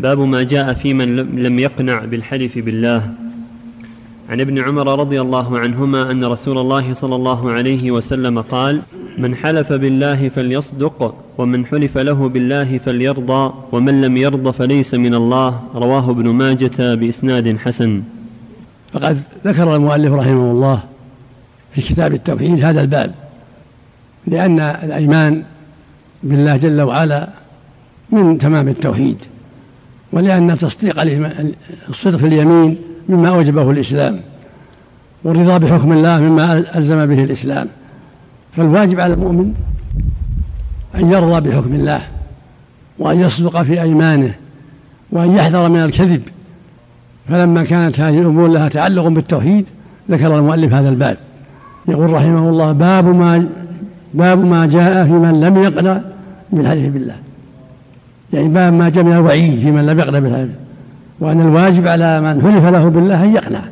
[0.00, 3.12] باب ما جاء في من لم يقنع بالحلف بالله.
[4.30, 8.80] عن ابن عمر رضي الله عنهما أن رسول الله صلى الله عليه وسلم قال
[9.18, 15.60] من حلف بالله فليصدق ومن حلف له بالله فليرضى ومن لم يرض فليس من الله.
[15.74, 18.02] رواه ابن ماجة بإسناد حسن.
[18.92, 20.82] فقد ذكر المؤلف رحمه الله
[21.72, 23.14] في كتاب التوحيد هذا الباب
[24.26, 25.42] لأن الأيمان
[26.22, 27.28] بالله جل وعلا
[28.10, 29.31] من تمام التوحيد.
[30.12, 31.24] ولأن تصديق
[31.88, 32.76] الصدق في اليمين
[33.08, 34.20] مما أوجبه الإسلام
[35.24, 37.68] والرضا بحكم الله مما ألزم به الإسلام
[38.56, 39.54] فالواجب على المؤمن
[40.94, 42.00] أن يرضى بحكم الله
[42.98, 44.34] وأن يصدق في أيمانه
[45.12, 46.22] وأن يحذر من الكذب
[47.28, 49.68] فلما كانت هذه الأمور لها تعلق بالتوحيد
[50.10, 51.16] ذكر المؤلف هذا الباب
[51.88, 53.48] يقول رحمه الله باب ما
[54.14, 56.00] باب ما جاء في من لم يقنع
[56.52, 57.16] بالحلف بالله
[58.32, 60.50] يعني باب ما جاء من الوعيد في من لم يقنع بالحلف
[61.20, 63.62] وأن الواجب على من حلف له بالله أن يقنع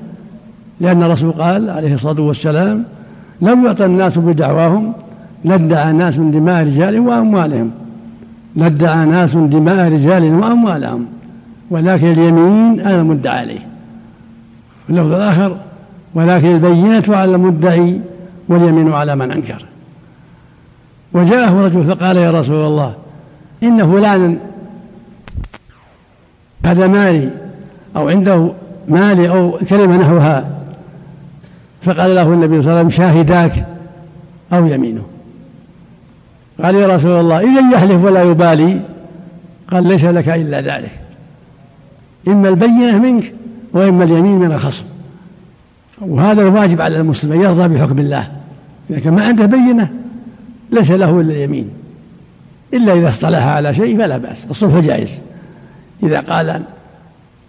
[0.80, 2.84] لأن الرسول قال عليه الصلاة والسلام
[3.40, 4.92] لم يعطى الناس بدعواهم
[5.44, 7.70] لادعى ناس من دماء رجالهم وأموالهم
[8.56, 11.06] لادعى ناس من دماء رجالهم وأموالهم
[11.70, 13.66] ولكن اليمين على المدعى عليه.
[14.90, 15.56] اللفظ الآخر
[16.14, 18.00] ولكن البينة على المدعي
[18.48, 19.64] واليمين على من أنكر.
[21.12, 22.94] وجاءه رجل فقال يا رسول الله
[23.62, 24.36] إن فلانا
[26.64, 27.30] هذا مالي
[27.96, 28.52] أو عنده
[28.88, 30.50] مالي أو كلمة نحوها.
[31.82, 33.66] فقال له النبي صلى الله عليه وسلم شاهداك
[34.52, 35.02] أو يمينه.
[36.64, 38.80] قال يا رسول الله إذا يحلف ولا يبالي.
[39.70, 40.90] قال ليس لك إلا ذلك.
[42.28, 43.32] إما البينة منك
[43.72, 44.84] وإما اليمين من الخصم.
[46.00, 48.28] وهذا الواجب على المسلم أن يرضى بحكم الله.
[48.90, 49.88] إذا كان ما عنده بينة
[50.72, 51.70] ليس له إلا اليمين.
[52.74, 54.46] إلا إذا اصطلح على شيء فلا بأس.
[54.50, 55.20] الصلح جائز.
[56.02, 56.62] إذا قال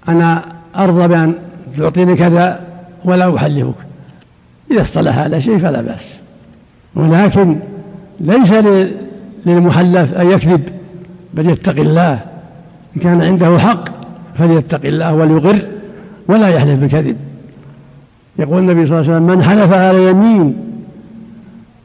[0.09, 0.44] أنا
[0.75, 1.33] أرضى بأن
[1.77, 2.59] تعطيني كذا
[3.05, 3.75] ولا أحلفك.
[4.71, 6.19] إذا اصطلح على شيء فلا بأس.
[6.95, 7.59] ولكن
[8.20, 8.53] ليس
[9.45, 10.70] للمحلف أن يكذب
[11.33, 12.20] بل يتقي الله.
[12.95, 13.83] إن كان عنده حق
[14.37, 15.58] فليتق الله وليقر
[16.27, 17.17] ولا يحلف بالكذب.
[18.39, 20.55] يقول النبي صلى الله عليه وسلم من حلف على يمين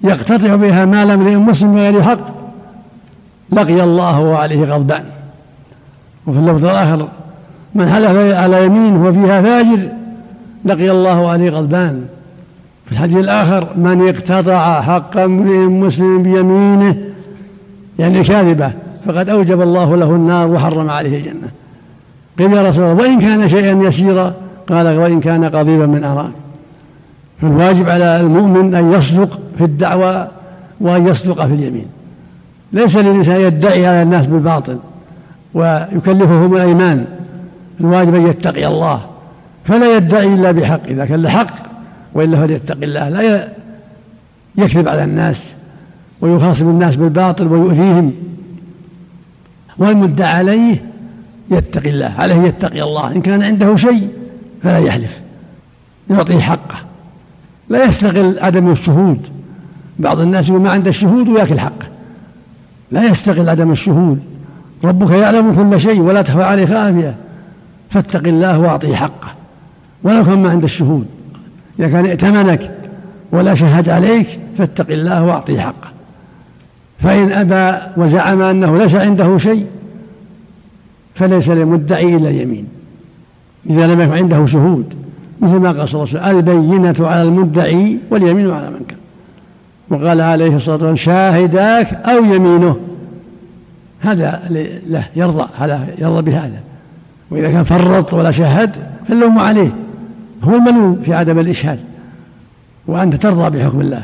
[0.05, 2.21] يقتطع بها مال امرئ مسلم بغير حق
[3.53, 5.05] لقي الله وعليه غضبان.
[6.27, 7.09] وفي اللفظ الآخر
[7.75, 9.89] من حلف على يمين وفيها فاجر
[10.65, 12.05] لقي الله عليه غضبان.
[12.87, 16.97] في الحديث الآخر من اقتطع حق امرئ مسلم بيمينه
[17.99, 18.71] يعني كاذبة
[19.07, 21.49] فقد أوجب الله له النار وحرم عليه الجنة.
[22.39, 24.35] قيل يا رسول الله وإن كان شيئا يسيرا.
[24.69, 26.31] قال وإن كان قضيبا من أراك.
[27.43, 30.29] فالواجب على المؤمن أن يصدق في الدعوة
[30.81, 31.87] وأن يصدق في اليمين.
[32.73, 34.79] ليس للإنسان يدعي على الناس بالباطل.
[35.57, 37.05] ويكلفهم الأيمان
[37.81, 39.07] الواجب أن يتقي الله
[39.65, 41.55] فلا يدعي إلا بحق إذا كان لحق
[42.15, 43.09] وإلا فليتقي الله.
[43.09, 43.49] لا
[44.59, 45.55] يكذب على الناس
[46.21, 48.13] ويخاصم الناس بالباطل ويؤذيهم
[49.79, 50.85] والمدعى عليه
[51.51, 53.13] يتقي الله عليه يتقي الله.
[53.13, 54.09] إن كان عنده شيء
[54.63, 55.21] فلا يحلف
[56.11, 56.79] يعطيه حقه.
[57.69, 59.27] لا يستغل عدم الشهود.
[59.99, 61.87] بعض الناس يقول ما عنده الشهود ويأكل حقه.
[62.91, 64.36] لا يستغل عدم الشهود.
[64.85, 67.15] ربك يعلم كل شيء ولا تخفى عليه خافيه
[67.91, 69.29] فاتق الله واعطيه حقه.
[70.03, 71.07] ولو كان ما عنده الشهود
[71.79, 72.71] إذا كان ائتمنك
[73.33, 75.91] ولا شهد عليك فاتق الله واعطيه حقه.
[77.01, 79.67] فإن أبى وزعم أنه ليس عنده شيء
[81.15, 82.69] فليس للمدعي الا اليمين.
[83.71, 84.95] إذا لم يكن عنده شهود
[85.41, 88.99] مثل ما قال صلى الله عليه وسلم البينة على المدعي واليمين على من كان.
[89.91, 92.77] وقال عليه الصلاة والسلام شاهداك أو يمينه.
[94.01, 94.43] هذا
[94.89, 96.61] له يرضى هذا يرضى بهذا.
[97.31, 98.77] وإذا كان فرط ولا شهد
[99.09, 99.75] فاللوم عليه.
[100.45, 101.79] هو الملوم في عدم الإشهاد.
[102.87, 104.03] وأنت ترضى بحكم الله.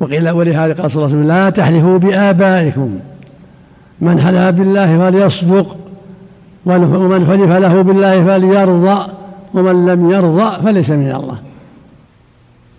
[0.00, 2.98] وقيل ولهذا قال صلى الله عليه وسلم لا تحلفوا بآبائكم.
[4.00, 5.76] من حلف بالله فليصدق
[6.66, 9.12] ومن حلف له بالله فليرضى
[9.54, 11.38] ومن لم يرضى فليس من الله.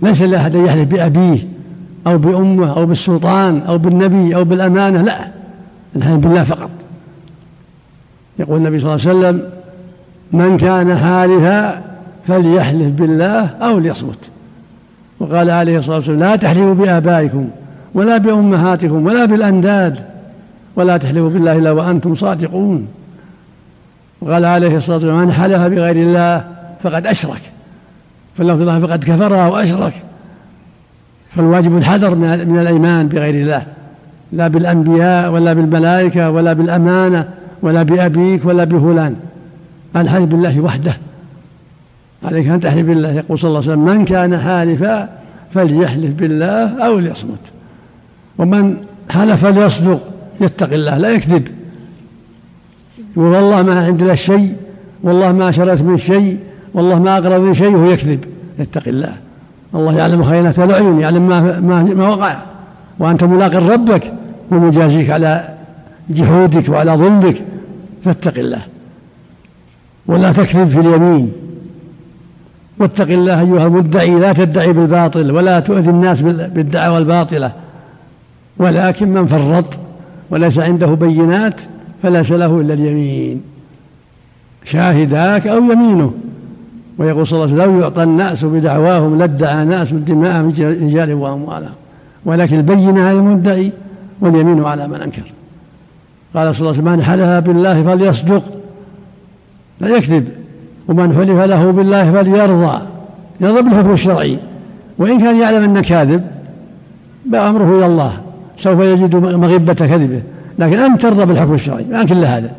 [0.01, 1.47] ليس لأحد أن يحلف بأبيه
[2.07, 5.36] أو بأمه أو بالسلطان أو بالنبي أو بالأمانة لا.
[5.97, 6.69] الحلف بالله فقط.
[8.39, 9.49] يقول النبي صلى الله عليه وسلم
[10.31, 11.81] من كان حالفا
[12.27, 14.29] فليحلف بالله أو ليصمت.
[15.19, 17.49] وقال عليه الصلاة والسلام لا تحلفوا بآبائكم
[17.93, 19.99] ولا بأمهاتكم ولا بالأنداد
[20.75, 22.87] ولا تحلفوا بالله إلا وأنتم صادقون.
[24.21, 26.43] وقال عليه الصلاة والسلام من حلف بغير الله
[26.83, 27.41] فقد أشرك
[28.37, 29.93] فاللفظ الله فقد كفر وأشرك
[31.35, 33.65] فالواجب الحذر من الأيمان بغير الله.
[34.31, 37.27] لا بالأنبياء ولا بالملائكة ولا بالأمانة
[37.61, 39.15] ولا بأبيك ولا بفلان.
[39.95, 40.97] الحلف بالله وحده.
[42.23, 43.11] عليك أن تحلف بالله.
[43.11, 45.09] يقول صلى الله عليه وسلم من كان حالفا
[45.53, 47.51] فليحلف بالله أو ليصمت.
[48.37, 48.77] ومن
[49.09, 49.99] حلف فليصدق
[50.41, 51.47] يتقي الله لا يكذب.
[53.15, 54.55] والله ما عندنا الشيء
[55.03, 56.39] والله ما شريت من شيء
[56.73, 58.25] والله ما أقرب من شيء وهو يكذب.
[58.59, 59.13] يتقي الله.
[59.75, 62.37] الله يعلم خيانة الأعين يعلم ما, ما, ما وقع.
[62.99, 64.13] وأنت ملاق ربك
[64.51, 65.49] ومجازيك على
[66.09, 67.41] جحودك وعلى ظلمك
[68.05, 68.61] فاتق الله.
[70.07, 71.31] ولا تكذب في اليمين.
[72.79, 77.51] واتق الله أيها المدعي لا تدعي بالباطل ولا تؤذي الناس بالدعوى الباطلة.
[78.57, 79.65] ولكن من فرط
[80.29, 81.61] وليس عنده بينات
[82.03, 83.41] فليس له إلا اليمين.
[84.63, 86.13] شاهداك أو يمينه.
[86.97, 90.47] ويقول صلى الله عليه وسلم لو يعطى الناس بدعواهم لادعى ناس من دماءهم
[90.85, 91.73] رجال وأموالهم.
[92.27, 93.71] ولكن البينة على المدعي
[94.21, 95.31] واليمين على من أنكر.
[96.35, 98.43] قال صلى الله عليه وسلم من حلف بالله فليصدق.
[99.81, 100.27] لا يكذب.
[100.87, 102.81] ومن حلف له بالله فليرضى.
[103.41, 104.37] يرضى بالحكم الشرعي.
[104.97, 106.23] وإن كان يعلم أنه كاذب
[107.25, 108.13] بأمره إلى الله.
[108.57, 110.21] سوف يجد مغبة كذبه.
[110.59, 111.85] لكن أنت ترضى بالحكم الشرعي.
[111.91, 112.51] ما كل هذا.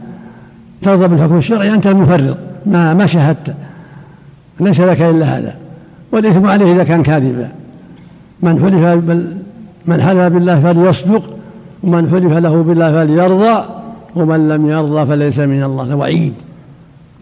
[0.82, 1.74] ترضى بالحكم الشرعي.
[1.74, 2.36] أنت المفرط.
[2.66, 3.54] ما ما شهدت
[4.60, 5.54] ليس لك إلا هذا.
[6.12, 7.48] والإثم عليه إذا كان كاذبا.
[8.42, 9.04] من حلف
[9.88, 11.22] من حلف بالله فليصدق
[11.82, 13.64] ومن حلف له بالله فليرضى
[14.16, 16.34] ومن لم يرضى فليس من الله وعيد.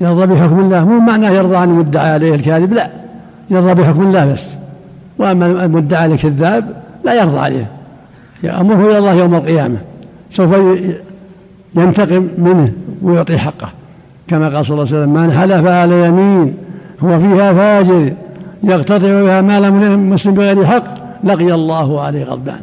[0.00, 2.90] يرضى بحكم الله مو معناه يرضى عن المدعى عليه الكاذب لا.
[3.50, 4.54] يرضى بحكم الله بس.
[5.18, 6.64] وأما المدعى عليه كذاب
[7.04, 7.66] لا يرضى عليه.
[8.42, 9.76] يأمره إلى الله يوم القيامة.
[10.30, 10.50] سوف
[11.74, 12.72] ينتقم منه
[13.02, 13.68] ويعطي حقه.
[14.28, 16.54] كما قال صلى الله عليه وسلم من حلف على يمين
[17.04, 18.12] هو فيها فاجر
[18.64, 21.05] يقتطع بها مال مسلم بغير حق.
[21.24, 22.60] لقي الله عليه غضبان.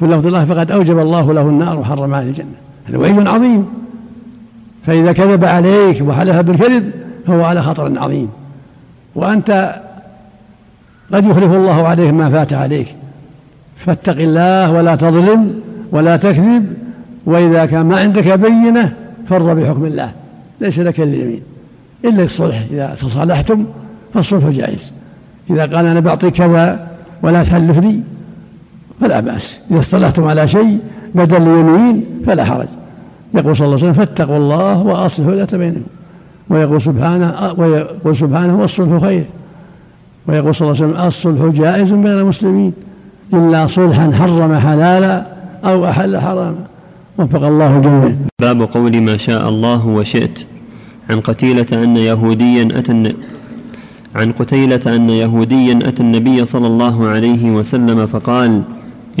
[0.00, 2.46] في لفظ الله فقد أوجب الله له النار وحرم عليه الجنة.
[2.88, 3.66] هذا وعيد عظيم.
[4.86, 6.90] فإذا كذب عليك وحلف بالكذب
[7.26, 8.28] فهو على خطر عظيم.
[9.14, 9.80] وأنت
[11.12, 12.94] قد يخلف الله عليك ما فات عليك.
[13.76, 15.60] فاتق الله ولا تظلم
[15.92, 16.74] ولا تكذب
[17.26, 18.92] وإذا كان ما عندك بينة
[19.28, 20.12] فارض بحكم الله.
[20.60, 21.42] ليس لك اليمين
[22.04, 23.64] إلا الصلح إذا تصالحتم
[24.14, 24.92] فالصلح جائز.
[25.50, 26.91] إذا قال أنا بعطيك كذا
[27.22, 28.00] ولا تحلف لي
[29.00, 29.58] فلا بأس.
[29.70, 30.78] إذا اصطلحتم على شيء
[31.14, 32.68] بدل اليمين فلا حرج.
[33.34, 35.80] يقول صلى الله عليه وسلم فاتقوا الله وأصلحوا ذات بينكم.
[36.50, 39.24] ويقول سبحانه ويقول سبحانه والصلح خير.
[40.28, 42.72] ويقول صلى الله عليه وسلم الصلح جائز بين المسلمين.
[43.34, 45.26] إلا صلحا حرم حلالا
[45.64, 46.64] أو أحل حراما.
[47.18, 50.46] وفق الله الجميع باب قول ما شاء الله وشئت.
[51.10, 53.14] عن قتيلة أن يهوديا أتى
[54.14, 58.62] عن قتيلة أن يهوديا أتى النبي صلى الله عليه وسلم فقال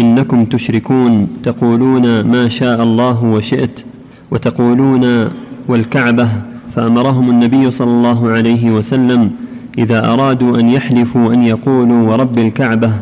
[0.00, 3.84] إنكم تشركون تقولون ما شاء الله وشئت
[4.30, 5.28] وتقولون
[5.68, 6.28] والكعبة
[6.74, 9.30] فأمرهم النبي صلى الله عليه وسلم
[9.78, 12.92] إذا أرادوا أن يحلفوا أن يقولوا ورب الكعبة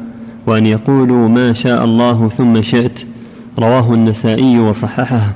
[0.46, 3.04] وأن يقولوا ما شاء الله ثم شئت
[3.58, 5.32] رواه النسائي وصححه.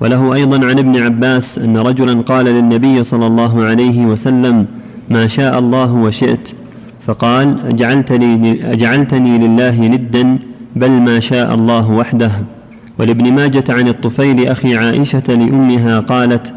[0.00, 4.66] وله أيضا عن ابن عباس أن رجلا قال للنبي صلى الله عليه وسلم
[5.10, 6.48] ما شاء الله وشئت.
[7.06, 10.38] فقال أجعلتني, أجعلتني لله ندا
[10.76, 12.30] بل ما شاء الله وحده.
[12.98, 16.54] ولابن ماجة عن الطفيل أخي عائشة لأمها قالت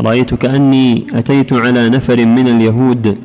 [0.00, 3.16] رأيت كأني أتيت على نفر من اليهود.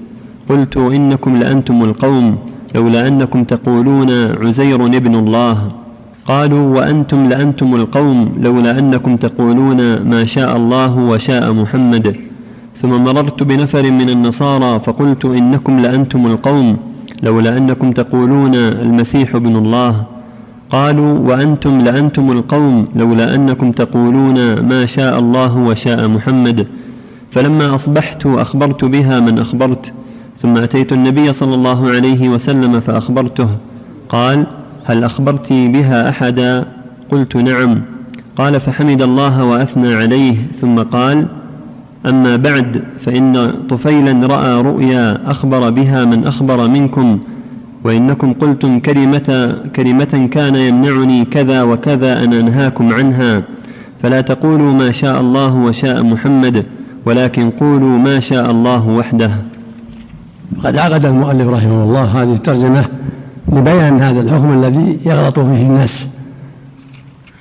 [0.50, 2.38] قلت إنكم لأنتم القوم
[2.76, 4.10] لولا أنكم تقولون
[4.44, 5.72] عزير ابن الله.
[6.26, 12.27] قالوا وأنتم لأنتم القوم لولا أنكم تقولون ما شاء الله وشاء محمد.
[12.82, 16.78] ثم مررت بنفر من النصارى فقلت إنكم لأنتم القوم
[17.24, 20.04] لولا أنكم تقولون المسيح ابن الله.
[20.70, 26.68] قالوا وأنتم لأنتم القوم لولا أنكم تقولون ما شاء الله وشاء محمد.
[27.32, 29.94] فلما أصبحت أخبرت بها من أخبرت.
[30.42, 33.50] ثم أتيت النبي صلى الله عليه وسلم فأخبرته.
[34.10, 34.46] قال
[34.86, 36.66] هل أخبرت بها أحدا؟
[37.12, 37.82] قلت نعم.
[38.36, 40.36] قال فحمد الله وأثنى عليه.
[40.62, 41.28] ثم قال
[42.06, 47.20] أما بعد فإن طفيلا رأى رؤيا أخبر بها من أخبر منكم
[47.84, 53.44] وإنكم قلتم كلمة, كلمة كان يمنعني كذا وكذا أن أنهاكم عنها
[54.04, 56.66] فلا تقولوا ما شاء الله وشاء محمد
[57.06, 59.32] ولكن قولوا ما شاء الله وحده.
[60.64, 62.86] قد عقد المؤلف رحمه الله هذه الترجمة
[63.54, 66.08] لبيان هذا الحكم الذي يغلط فيه الناس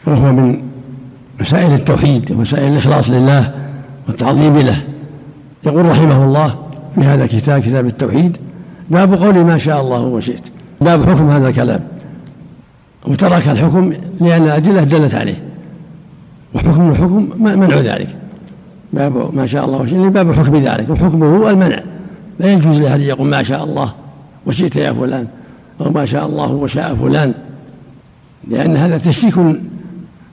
[0.07, 0.59] وهو من
[1.41, 3.66] مسائل التوحيد ومسائل الإخلاص لله
[4.09, 4.77] والتعظيم له.
[5.67, 6.55] يقول رحمه الله
[6.95, 8.37] في هذا الكتاب كتاب التوحيد
[8.91, 10.49] باب قول ما شاء الله وشئت
[10.81, 11.81] باب حكم هذا الكلام.
[13.07, 15.43] وترك الحكم لأن الأدلة دلت عليه.
[16.55, 18.09] وحكم الحكم منع ذلك.
[18.93, 20.91] باب ما شاء الله وشئت باب حكم ذلك.
[20.91, 21.79] وحكمه هو المنع.
[22.41, 23.93] لا يجوز لأحد يقول ما شاء الله
[24.47, 25.27] وشئت يا فلان
[25.81, 27.35] أو ما شاء الله وشاء فلان.
[28.49, 29.39] لأن هذا تشريك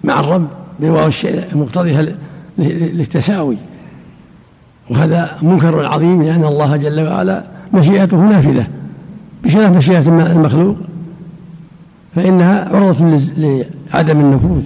[0.03, 0.48] مع الرب
[0.80, 1.96] بواو الشيء المقتضي
[2.57, 3.57] للتساوي.
[4.89, 7.43] وهذا منكر عظيم لأن الله جل وعلا
[7.74, 8.67] مشيئته نافذة.
[9.43, 10.00] بخلاف مشيئة
[10.31, 10.75] المخلوق
[12.15, 14.63] فإنها عرضة لعدم النفوذ.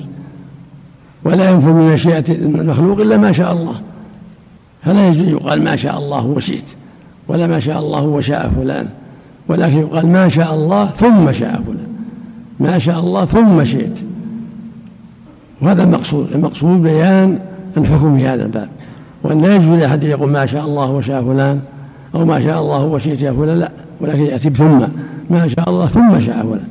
[1.23, 3.81] ولا ينفذ من مشيئة المخلوق إلا ما شاء الله.
[4.83, 6.69] فلا يجوز يقال ما شاء الله وشئت
[7.27, 8.87] ولا ما شاء الله وشاء فلان.
[9.47, 11.87] ولكن يقال ما شاء الله ثم شاء فلان.
[12.59, 13.99] ما شاء الله ثم شئت.
[15.61, 16.31] وهذا المقصود.
[16.35, 17.39] المقصود بيان
[17.77, 18.69] الحكم في هذا الباب.
[19.23, 21.59] وأن لا يجوز لأحد يقول ما شاء الله وشاء فلان
[22.15, 23.71] أو ما شاء الله وشئت يا فلان لا.
[24.01, 24.79] ولكن يأتي بثم
[25.29, 26.67] ما شاء الله ثم شاء فلان.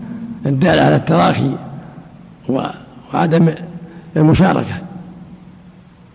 [0.46, 1.50] الدال على التراخي
[2.48, 3.48] وعدم
[4.16, 4.76] المشاركة.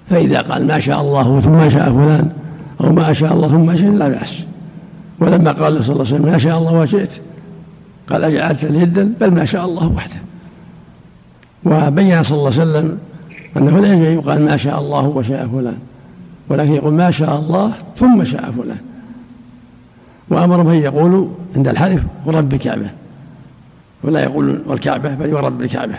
[0.10, 2.30] فإذا قال ما شاء الله ثم شاء فلان
[2.84, 4.44] أو ما شاء الله ثم شئت لا بأس.
[5.20, 7.12] ولما قال صلى الله عليه وسلم ما شاء الله وشئت
[8.10, 10.20] قال أجعلت اليد بل ما شاء الله وحده.
[11.66, 12.98] وبين صلى الله عليه وسلم
[13.58, 15.78] أنه لا يجوز يقال ما شاء الله وشاء فلان.
[16.50, 18.78] ولكن يقول ما شاء الله ثم شاء فلان.
[20.30, 22.90] وأمرهم أن يقولوا عند الحلف ورب الكعبة
[24.04, 25.96] ولا يقول والكعبة بل ورب الكعبة.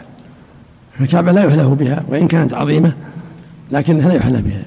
[1.00, 2.92] الكعبة لا يحلف بها وإن كانت عظيمة
[3.72, 4.62] لكنها لا يحلف بها.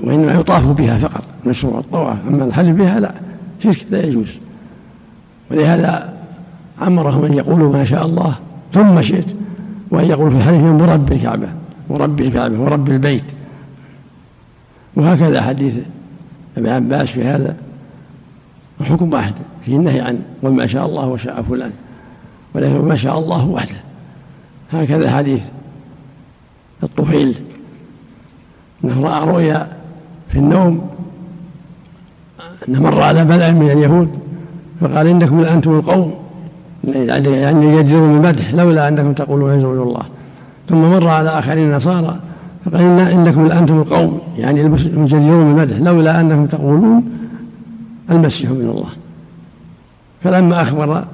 [0.00, 1.24] وإنما يطاف بها فقط.
[1.46, 2.16] مشروع الطواف.
[2.28, 3.14] أما الحلف بها لا.
[3.62, 4.38] شرك لا يجوز.
[5.50, 6.14] ولهذا
[6.82, 8.34] أمرهم أن يقولوا ما شاء الله
[8.72, 9.34] ثم شئت.
[9.90, 11.48] وأن يقول في حديثهم ورب الكعبة.
[11.88, 13.24] ورب الكعبة ورب البيت.
[14.96, 15.74] وهكذا حديث
[16.56, 17.56] ابن عباس في هذا.
[18.84, 21.70] حكم واحد فيه النهي عن ما شاء الله وشاء فلان
[22.54, 23.78] ولكن ما شاء الله وحده.
[24.72, 25.44] هكذا حديث
[26.82, 27.34] الطفيل.
[28.84, 29.68] إنه رأى رؤيا
[30.28, 30.90] في النوم
[32.68, 34.08] أن مر على بلع من اليهود
[34.80, 36.14] فقال إنكم لانتم القوم
[36.84, 40.02] يعني يجزرون بالمدح لولا أنكم تقولون يزول الله.
[40.68, 42.18] ثم مر على آخرين نصارى
[42.64, 47.04] فقال إن إنكم لأنتم القوم يعني المجزرون بالمدح لولا أنكم تقولون
[48.10, 48.88] المسيح من الله.
[50.24, 51.04] فلما أخبر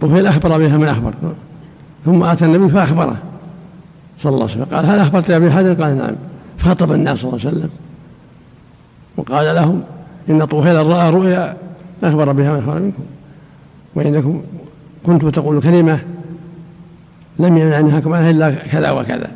[0.00, 1.14] طفيل اخبر بها من اخبر
[2.04, 3.16] ثم آتى النبي فأخبره
[4.18, 6.14] صلى الله عليه وسلم قال هل أخبرت أبي حجر قال نعم.
[6.58, 7.70] فخطب الناس صلى الله عليه وسلم
[9.16, 9.82] وقال لهم
[10.30, 11.56] إن طفيلا راى رؤيا
[12.02, 13.02] أخبر بها من أخبر منكم
[13.94, 14.42] وإنكم
[15.06, 15.98] كنتم تقول كلمة
[17.38, 19.28] لم يمنعنكم عنها إلا كذا وكذا.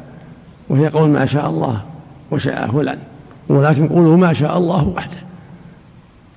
[0.68, 1.80] وهي قول ما شاء الله
[2.30, 2.98] وشاء فلان.
[3.48, 5.16] ولكن قولوا ما شاء الله وحده.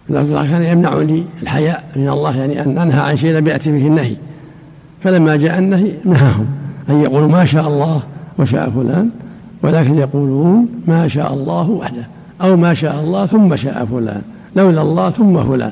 [0.10, 4.16] لكن كان يمنعني الحياء من الله يعني أن أنهى عن شيء لم يأتي به النهي.
[5.04, 6.46] فلما جاء النهي نهاهم.
[6.90, 8.04] أن يقولوا ما شاء الله
[8.40, 9.10] وشاء فلان
[9.64, 12.08] ولكن يقولون ما شاء الله وحده.
[12.42, 14.22] أو ما شاء الله ثم شاء فلان.
[14.56, 15.72] لولا الله ثم فلان.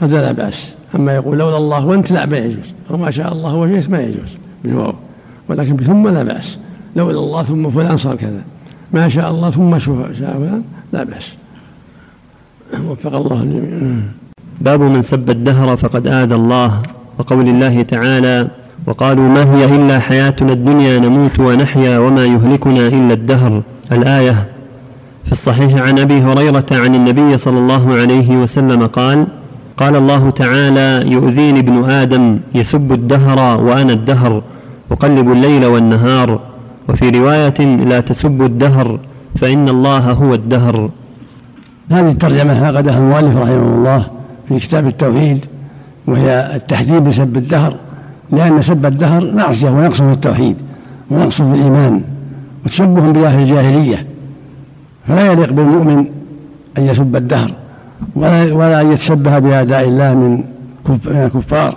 [0.00, 0.68] هذا لا بأس.
[0.94, 2.74] أما يقول لولا الله وأنت لا ما يجوز.
[2.90, 4.36] أو ما شاء الله وشيء ما يجوز.
[4.64, 4.94] بالواو.
[5.48, 6.58] ولكن بثم لا بأس.
[6.96, 8.42] لولا الله ثم فلان صار كذا.
[8.92, 10.62] ما شاء الله ثم شاء فلان
[10.92, 11.34] لا بأس.
[12.88, 14.00] وفق الله الجميع.
[14.60, 16.82] باب من سب الدهر فقد آذى الله.
[17.18, 18.48] وقول الله تعالى
[18.86, 23.62] وقالوا ما هي إلا حياتنا الدنيا نموت ونحيا وما يهلكنا إلا الدهر.
[23.92, 24.46] الآية
[25.24, 29.26] في الصحيح عن أبي هريرة عن النبي صلى الله عليه وسلم قال
[29.76, 34.42] قال الله تعالى يؤذيني ابن آدم يسب الدهر وأنا الدهر
[34.92, 36.40] أقلب الليل والنهار.
[36.88, 38.98] وفي رواية لا تسبوا الدهر
[39.36, 40.90] فإن الله هو الدهر.
[41.90, 44.06] هذه الترجمة فقدها المؤلف رحمه الله
[44.48, 45.46] في كتاب التوحيد
[46.06, 47.74] وهي التحذير بسب الدهر.
[48.32, 50.56] لأن سب الدهر معصية ونقص في التوحيد
[51.10, 52.02] ونقص في الإيمان
[52.64, 54.06] وتشبه بأهل الجاهلية.
[55.08, 56.04] فلا يليق بالمؤمن
[56.78, 57.50] أن يسب الدهر.
[58.16, 60.44] ولا ولا أن يتشبه بأعداء الله من
[61.06, 61.76] الكفار.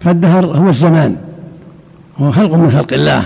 [0.00, 1.16] فالدهر هو الزمان.
[2.18, 3.22] هو خلق من خلق الله.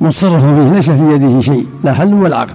[0.00, 2.54] متصرف فيه ليس في يده شيء لا حل ولا عقد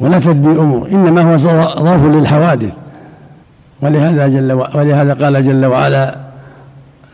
[0.00, 2.72] ولا تدبير أمور إنما هو ظرف للحوادث.
[3.82, 6.16] ولهذا جل ولهذا قال جل وعلا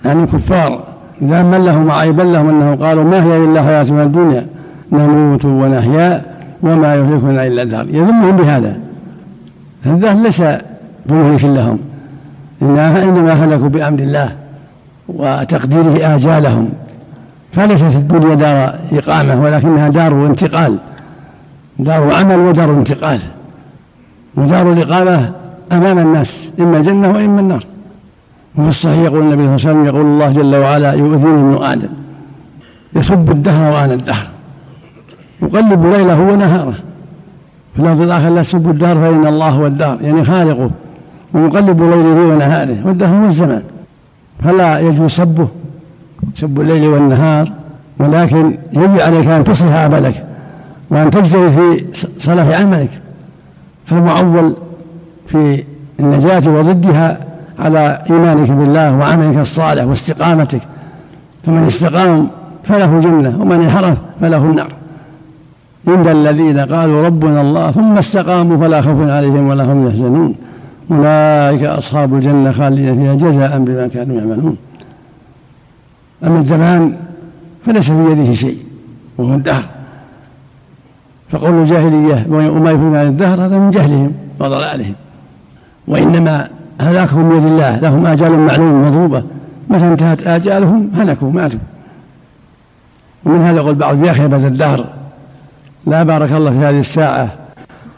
[0.04, 0.80] عن الكفار
[1.22, 4.46] إذا من لهم عيبا لهم أنهم قالوا ما هي إلا حياتنا الدنيا؟
[4.92, 6.22] نموت ونحيا
[6.62, 7.86] وما يهلكنا إلا الدهر.
[7.88, 8.76] يذمهم بهذا.
[9.84, 10.42] هذا ليس
[11.06, 11.78] بمهلك لهم
[12.62, 14.32] إنما هلكوا بأمر الله
[15.08, 16.68] وتقديره آجالهم.
[17.52, 20.76] فليست الدنيا دار إقامة ولكنها دار انتقال.
[21.78, 23.20] دار عمل ودار انتقال.
[24.36, 25.32] ودار الإقامة
[25.72, 27.64] أمام الناس إما الجنة وإما النار.
[28.58, 31.88] وفي الصحيح يقول النبي صلى الله عليه وسلم يقول الله جل وعلا يؤذيني ابن آدم.
[32.96, 34.26] يسب الدهر وأنا الدهر.
[35.42, 36.74] يقلب ليله ونهاره.
[37.76, 39.98] في الآخر لا تسبوا الدهر فإن الله هو الدهر.
[40.02, 40.70] يعني خالقه.
[41.34, 42.76] ومقلب ليله ونهاره.
[42.84, 43.62] والدهر الزمان.
[44.44, 45.48] فلا يجوز سبه
[46.34, 47.52] سب الليل والنهار.
[47.98, 50.24] ولكن يجب عليك أن تصلح عملك
[50.90, 51.84] وأن تجتهد في
[52.18, 52.90] صلاح عملك.
[53.86, 54.54] فالمعول
[55.26, 55.64] في
[56.00, 57.18] النجاة وضدها
[57.58, 60.60] على إيمانك بالله وعملك الصالح واستقامتك.
[61.46, 62.28] فمن استقام
[62.64, 64.72] فله الجنة ومن انحرف فله النار.
[65.88, 70.34] عند الذين قالوا ربنا الله ثم استقاموا فلا خوف عليهم ولا هم يحزنون.
[70.90, 74.56] أولئك أصحاب الجنة خالدين فيها جزاء بما كانوا يعملون.
[76.24, 76.96] أما الزمان
[77.66, 78.58] فليس في يده شيء
[79.18, 79.64] وهو الدهر.
[81.30, 84.94] فقول الجاهلية وما يفعلون عن الدهر هذا من جهلهم وضلالهم.
[85.88, 86.48] وإنما
[86.80, 89.24] هلاكهم بيد الله لهم آجال معلومة مضروبة.
[89.68, 91.60] متى انتهت آجالهم؟ هلكوا ماتوا.
[93.24, 94.84] ومن هذا يقول بعض يا خيبة الدهر
[95.86, 97.41] لا بارك الله في هذه الساعة.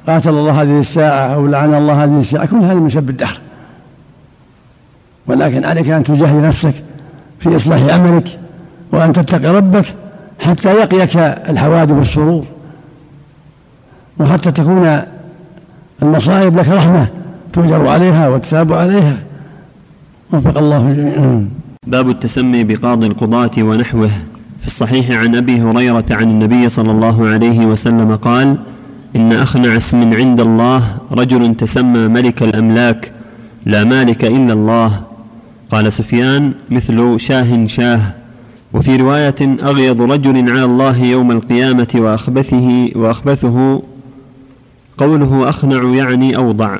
[0.06, 2.46] قاتل الله هذه الساعة أو لعن الله هذه الساعة.
[2.46, 3.38] كل هذا من سب الدهر.
[5.26, 6.74] ولكن عليك أن تجاهد نفسك
[7.40, 8.38] في إصلاح عملك
[8.92, 9.84] وأن تتقي ربك
[10.40, 12.44] حتى يقيك الحوادث والسرور.
[14.20, 15.00] وحتى تكون
[16.02, 17.08] المصائب لك رحمة
[17.52, 19.16] تؤجر عليها وتثاب عليها.
[20.32, 21.42] وفق الله الجميع
[21.86, 24.10] باب التسمي بقاضي القضاة ونحوه.
[24.60, 28.56] في الصحيح عن أبي هريرة عن النبي صلى الله عليه وسلم قال
[29.16, 33.12] إن اخنع اسم عند الله رجل تسمى ملك الأملاك
[33.66, 35.00] لا مالك إلا الله.
[35.70, 38.00] قال سفيان مثل شاه شاه.
[38.72, 43.82] وفي رواية اغيض رجل على الله يوم القيامة وأخبثه وأخبثه.
[44.98, 46.78] قوله أخنع يعني أوضع.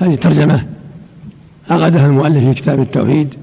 [0.00, 0.66] هذه ترجمة
[1.70, 3.34] عقدها المؤلف في كتاب التوحيد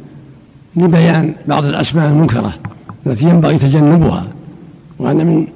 [0.75, 2.53] لبيان بعض الأسماء المنكرة
[3.08, 4.27] التي ينبغي تجنبها
[5.00, 5.48] وأن من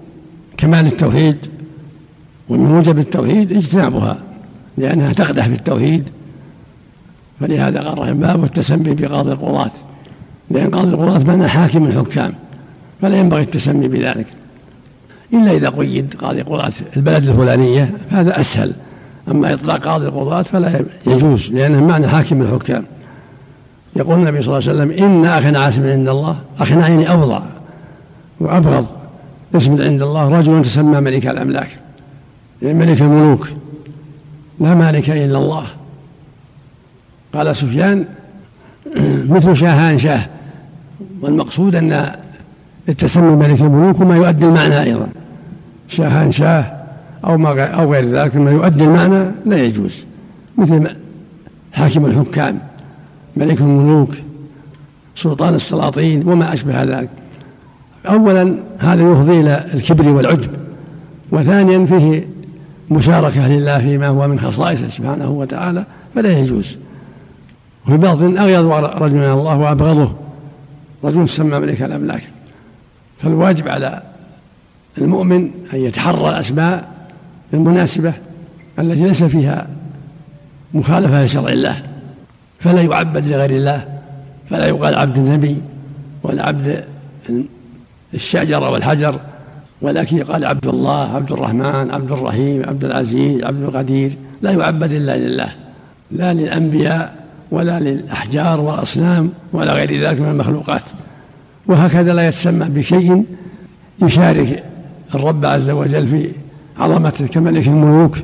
[0.58, 1.38] كمال التوحيد.
[2.50, 4.18] ومن موجب التوحيد اجتنابها
[4.78, 6.10] لأنها تقدح في التوحيد.
[7.40, 9.72] فلهذا قال رحمه باب التسمي بقاضي القضاة.
[10.52, 12.34] لأن قاضي القضاة معنى حاكم الحكام
[13.02, 14.28] فلا ينبغي التسمي بذلك.
[15.34, 18.74] إلا إذا قيد قاضي قضاة البلد الفلانية هذا أسهل.
[19.32, 22.86] أما إطلاق قاضي القضاة فلا يجوز لأنه معنى حاكم الحكام.
[23.96, 27.42] يقول النبي صلى الله عليه وسلم إن أخنا عاسم عند الله أخنا عيني أفظع
[28.40, 28.88] وأبغض
[29.56, 31.80] اسم عند الله رجل تسمى ملك الأملاك.
[32.62, 33.48] ملك الملوك.
[34.60, 35.64] لا مالك إلا الله.
[37.34, 38.06] قال سفيان
[39.36, 40.28] مثل شاهان شاه.
[41.22, 42.12] والمقصود أن
[42.90, 45.08] التسمي ملك الملوك ما يؤدي المعنى أيضا.
[45.88, 46.74] شاهان شاه
[47.26, 50.06] أو ما أو غير ذلك ما يؤدي المعنى لا يجوز.
[50.58, 50.88] مثل
[51.74, 52.60] حاكم الحكام
[53.38, 54.12] ملك الملوك
[55.16, 57.10] سلطان السلاطين وما أشبه ذلك.
[58.06, 60.52] أولا هذا يفضي إلى الكبر والعجب.
[61.32, 62.28] وثانيا فيه
[62.90, 65.84] مشاركة لله فيما هو من خصائصه سبحانه وتعالى
[66.16, 66.78] فلا يجوز.
[67.86, 68.66] وفي بعض أغيظ
[69.04, 70.16] رجل من الله وأبغضه.
[71.04, 72.24] رجل سمى ملك الأملاك
[73.22, 74.02] فالواجب على
[74.98, 76.92] المؤمن أن يتحرى الأسماء
[77.54, 78.14] المناسبة
[78.80, 79.68] التي ليس فيها
[80.74, 81.82] مخالفة لشرع الله.
[82.60, 84.00] فلا يعبد لغير الله
[84.50, 85.62] فلا يقال عبد النبي
[86.24, 86.86] ولا عبد
[88.14, 89.20] الشجرة والحجر.
[89.82, 94.12] ولكن يقال عبد الله عبد الرحمن عبد الرحيم عبد العزيز عبد القدير
[94.42, 95.50] لا يعبد إلا لله
[96.12, 97.16] لا للأنبياء
[97.52, 100.84] ولا للأحجار والأصنام ولا غير ذلك من المخلوقات.
[101.68, 103.26] وهكذا لا يتسمى بشيء
[104.02, 104.64] يشارك
[105.16, 106.30] الرب عز وجل في
[106.80, 108.18] عظمته كملك الملوك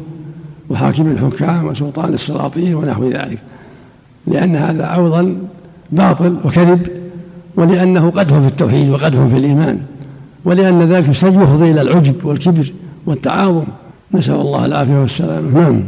[0.69, 3.39] وحاكم الحكام وسلطان السلاطين ونحو ذلك.
[4.27, 5.37] لأن هذا أيضا
[5.91, 6.87] باطل وكذب
[7.55, 9.79] ولأنه قدح في التوحيد وقدح في الإيمان.
[10.45, 12.71] ولأن ذلك سيفضي إلى العجب والكبر
[13.05, 13.65] والتعاظم.
[14.13, 15.59] نسأل الله العافية والسلامة.
[15.61, 15.83] نعم.